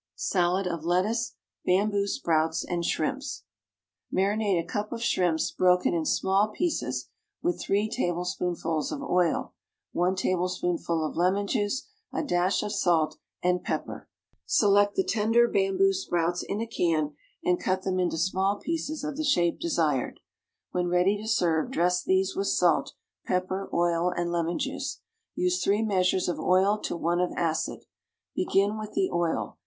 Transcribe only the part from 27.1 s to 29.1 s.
of acid. Begin with